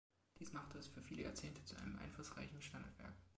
Dies 0.39 0.51
machte 0.51 0.79
es 0.79 0.87
für 0.87 1.03
viele 1.03 1.21
Jahrzehnte 1.21 1.63
zu 1.63 1.75
einem 1.75 1.95
einflussreichen 1.99 2.59
Standardwerk. 2.59 3.13